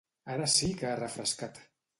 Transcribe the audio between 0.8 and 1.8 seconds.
ha refrescat!